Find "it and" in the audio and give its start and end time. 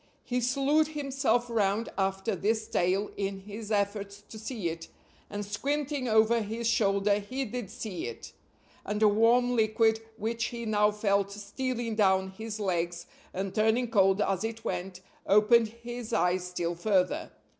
4.67-5.45, 8.07-9.03